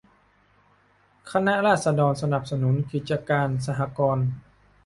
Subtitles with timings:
[1.31, 4.27] คณะราษฎรสนับสนุนกิจการสหกรณ์